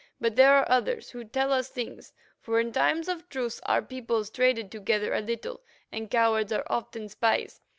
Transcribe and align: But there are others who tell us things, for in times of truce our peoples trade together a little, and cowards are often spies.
But 0.19 0.35
there 0.35 0.55
are 0.55 0.67
others 0.67 1.11
who 1.11 1.23
tell 1.23 1.53
us 1.53 1.69
things, 1.69 2.11
for 2.39 2.59
in 2.59 2.71
times 2.71 3.07
of 3.07 3.29
truce 3.29 3.59
our 3.67 3.83
peoples 3.83 4.31
trade 4.31 4.71
together 4.71 5.13
a 5.13 5.21
little, 5.21 5.61
and 5.91 6.09
cowards 6.09 6.51
are 6.51 6.65
often 6.67 7.07
spies. 7.07 7.61